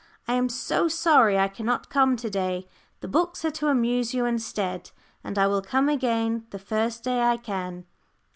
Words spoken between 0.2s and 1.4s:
I am so sorry